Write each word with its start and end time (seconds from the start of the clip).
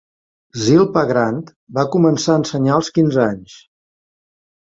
Zilpah 0.61 1.03
Grant 1.09 1.43
va 1.79 1.83
començar 1.95 2.31
a 2.35 2.39
ensenyar 2.43 2.73
als 2.77 2.89
quinze 2.95 3.21
anys. 3.27 3.57